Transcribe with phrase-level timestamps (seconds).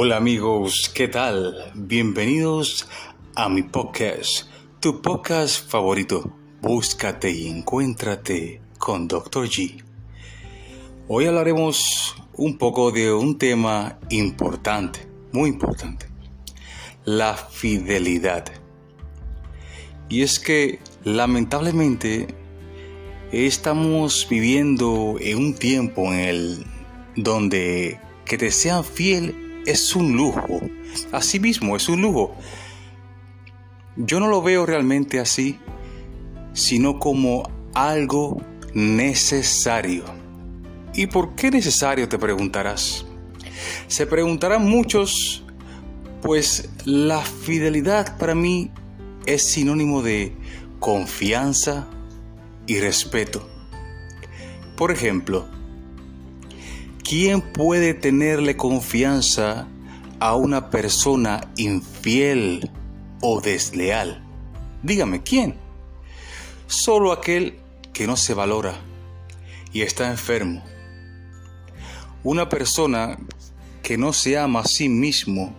[0.00, 1.72] Hola amigos, ¿qué tal?
[1.74, 2.88] Bienvenidos
[3.34, 4.48] a mi podcast,
[4.78, 6.36] tu podcast favorito.
[6.62, 9.48] Búscate y encuéntrate con Dr.
[9.48, 9.82] G.
[11.08, 15.00] Hoy hablaremos un poco de un tema importante,
[15.32, 16.06] muy importante,
[17.04, 18.44] la fidelidad.
[20.08, 22.28] Y es que lamentablemente
[23.32, 26.66] estamos viviendo en un tiempo en el
[27.16, 30.60] donde que te sean fiel es un lujo.
[31.12, 32.34] Asimismo, es un lujo.
[33.96, 35.58] Yo no lo veo realmente así,
[36.52, 38.40] sino como algo
[38.74, 40.04] necesario.
[40.94, 42.08] ¿Y por qué necesario?
[42.08, 43.04] Te preguntarás.
[43.86, 45.44] Se preguntarán muchos,
[46.22, 48.70] pues la fidelidad para mí
[49.26, 50.34] es sinónimo de
[50.78, 51.88] confianza
[52.66, 53.48] y respeto.
[54.76, 55.48] Por ejemplo,
[57.08, 59.66] ¿quién puede tenerle confianza
[60.20, 62.70] a una persona infiel
[63.22, 64.22] o desleal?
[64.82, 65.56] Dígame, ¿quién?
[66.66, 67.60] Solo aquel
[67.94, 68.74] que no se valora
[69.72, 70.62] y está enfermo.
[72.24, 73.16] Una persona
[73.82, 75.56] que no se ama a sí mismo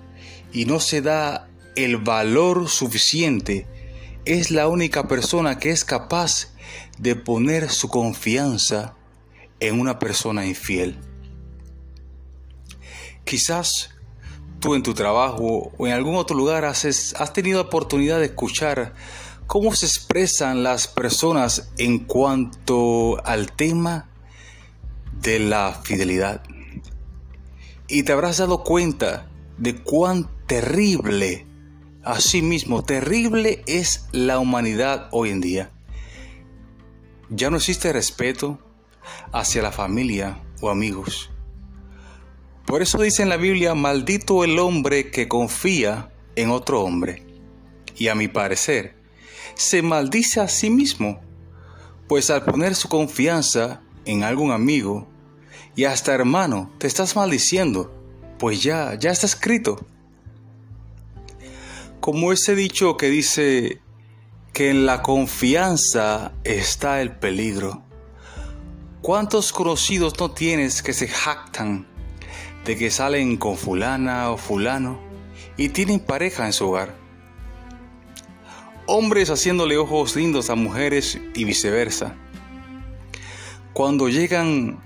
[0.53, 3.65] y no se da el valor suficiente
[4.25, 6.53] es la única persona que es capaz
[6.99, 8.93] de poner su confianza
[9.59, 11.08] en una persona infiel.
[13.29, 13.91] Quizás
[14.59, 16.81] tú en tu trabajo o en algún otro lugar has,
[17.31, 18.95] tenido oportunidad de escuchar
[19.45, 24.09] cómo se expresan las personas en cuanto al tema
[25.21, 26.41] de la fidelidad.
[27.87, 31.45] Y te habrás dado cuenta de cuán terrible,
[32.03, 35.71] asimismo terrible es la humanidad hoy en día.
[37.29, 38.57] Ya no existe respeto
[39.31, 41.29] hacia la familia o amigos.
[42.69, 47.25] Por eso dice en la Biblia, maldito el hombre que confía en otro hombre.
[47.97, 48.93] Y a mi parecer,
[49.55, 51.19] se maldice a sí mismo,
[52.07, 55.07] pues al poner su confianza en algún amigo
[55.75, 57.91] y hasta hermano, te estás maldiciendo,
[58.37, 59.83] pues ya, ya está escrito.
[61.99, 63.81] Como ese dicho que dice
[64.53, 67.81] que en la confianza está el peligro.
[69.01, 71.87] ¿Cuántos conocidos no tienes que se jactan
[72.65, 74.99] de que salen con fulana o fulano
[75.57, 76.95] y tienen pareja en su hogar?
[78.85, 82.15] Hombres haciéndole ojos lindos a mujeres y viceversa.
[83.73, 84.81] Cuando llegan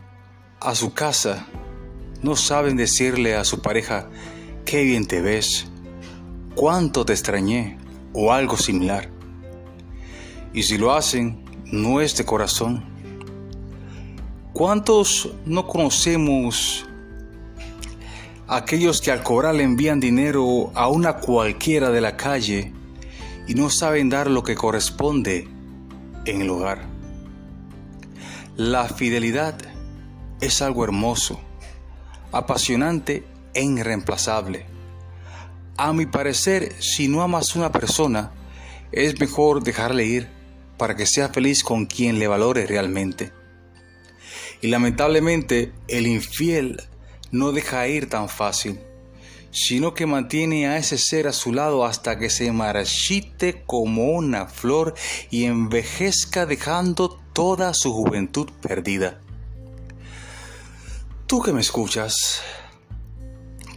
[0.60, 1.48] a su casa,
[2.22, 4.10] no saben decirle a su pareja,
[4.66, 5.68] qué bien te ves,
[6.56, 7.78] cuánto te extrañé
[8.14, 9.10] o algo similar.
[10.54, 12.86] Y si lo hacen, no es de corazón.
[14.54, 16.86] ¿Cuántos no conocemos
[18.58, 22.72] aquellos que al cobrar le envían dinero a una cualquiera de la calle
[23.48, 25.48] y no saben dar lo que corresponde
[26.26, 26.86] en el hogar?
[28.56, 29.58] La fidelidad
[30.40, 31.40] es algo hermoso,
[32.32, 33.24] apasionante
[33.56, 34.66] e irreemplazable.
[35.78, 38.32] A mi parecer, si no amas a una persona,
[38.92, 40.30] es mejor dejarle ir
[40.78, 43.32] para que sea feliz con quien le valore realmente.
[44.62, 46.82] Y lamentablemente el infiel
[47.34, 48.80] no deja ir tan fácil,
[49.50, 54.46] sino que mantiene a ese ser a su lado hasta que se marchite como una
[54.46, 54.94] flor
[55.32, 59.20] y envejezca dejando toda su juventud perdida.
[61.26, 62.44] Tú que me escuchas,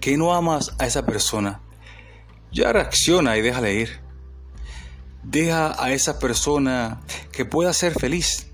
[0.02, 1.62] que no amas a esa persona,
[2.52, 4.00] ya reacciona y déjale ir.
[5.22, 7.00] Deja a esa persona
[7.32, 8.48] que pueda ser feliz.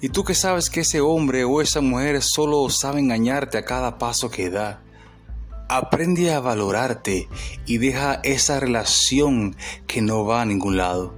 [0.00, 3.98] Y tú que sabes que ese hombre o esa mujer solo sabe engañarte a cada
[3.98, 4.82] paso que da.
[5.68, 7.28] Aprende a valorarte
[7.66, 9.56] y deja esa relación
[9.86, 11.14] que no va a ningún lado.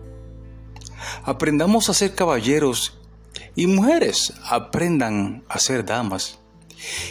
[1.24, 2.98] Aprendamos a ser caballeros
[3.54, 6.40] y mujeres aprendan a ser damas.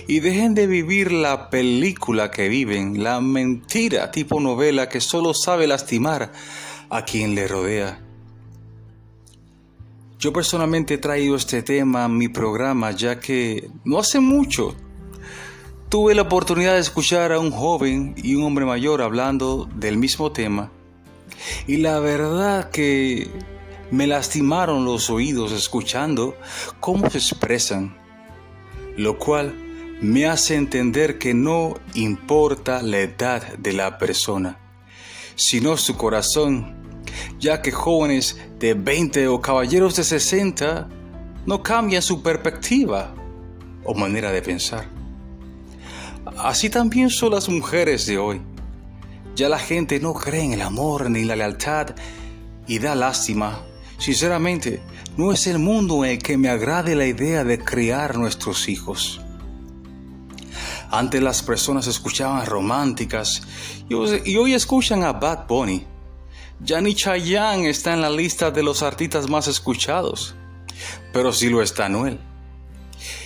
[0.07, 5.65] Y dejen de vivir la película que viven, la mentira tipo novela que solo sabe
[5.65, 6.33] lastimar
[6.89, 8.01] a quien le rodea.
[10.21, 14.75] Yo personalmente he traído este tema a mi programa ya que no hace mucho
[15.89, 20.31] tuve la oportunidad de escuchar a un joven y un hombre mayor hablando del mismo
[20.31, 20.71] tema.
[21.65, 23.31] Y la verdad que
[23.89, 26.37] me lastimaron los oídos escuchando
[26.79, 27.97] cómo se expresan,
[28.97, 29.55] lo cual
[30.01, 34.59] me hace entender que no importa la edad de la persona,
[35.33, 36.80] sino su corazón
[37.39, 40.87] ya que jóvenes de 20 o caballeros de 60
[41.45, 43.13] no cambian su perspectiva
[43.83, 44.87] o manera de pensar.
[46.37, 48.41] Así también son las mujeres de hoy.
[49.35, 51.95] Ya la gente no cree en el amor ni la lealtad
[52.67, 53.61] y da lástima.
[53.97, 54.81] Sinceramente,
[55.17, 59.21] no es el mundo en el que me agrade la idea de criar nuestros hijos.
[60.89, 63.43] Antes las personas escuchaban románticas
[63.87, 65.85] y hoy escuchan a Bad Bunny.
[66.63, 70.35] Ya ni Chayanne está en la lista de los artistas más escuchados,
[71.11, 72.19] pero sí lo está Noel.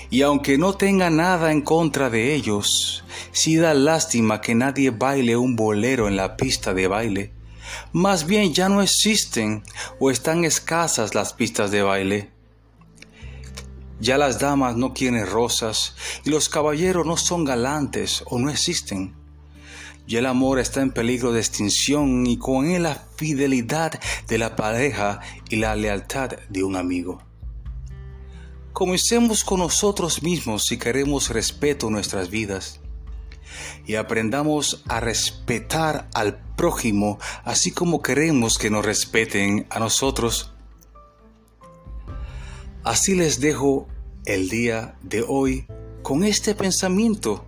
[0.09, 3.03] Y aunque no tenga nada en contra de ellos,
[3.33, 7.33] sí da lástima que nadie baile un bolero en la pista de baile.
[7.91, 9.63] Más bien ya no existen
[9.99, 12.31] o están escasas las pistas de baile.
[13.99, 19.24] Ya las damas no quieren rosas y los caballeros no son galantes o no existen.
[20.07, 24.55] Ya el amor está en peligro de extinción y con él la fidelidad de la
[24.55, 25.19] pareja
[25.49, 27.21] y la lealtad de un amigo.
[28.71, 32.81] Comencemos con nosotros mismos si queremos respeto en nuestras vidas
[33.87, 40.53] y aprendamos a respetar al prójimo así como queremos que nos respeten a nosotros.
[42.83, 43.87] Así les dejo
[44.25, 45.65] el día de hoy
[46.03, 47.45] con este pensamiento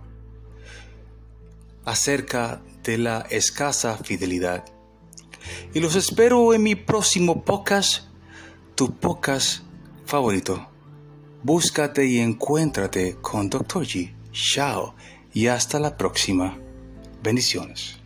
[1.88, 4.64] acerca de la escasa fidelidad.
[5.72, 8.04] Y los espero en mi próximo podcast,
[8.74, 9.62] tu podcast
[10.04, 10.68] favorito.
[11.42, 13.84] Búscate y encuéntrate con Dr.
[13.84, 14.14] G.
[14.32, 14.94] Chao
[15.32, 16.58] y hasta la próxima.
[17.22, 17.98] Bendiciones.